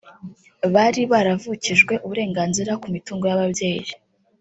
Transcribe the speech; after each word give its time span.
bari 0.73 1.01
baravukijwe 1.11 1.93
uburenganzira 2.05 2.71
ku 2.81 2.87
mitungo 2.95 3.23
y’ababyeyi 3.27 3.91